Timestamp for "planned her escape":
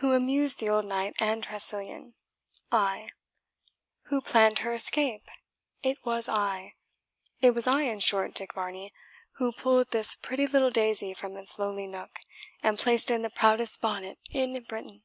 4.20-5.30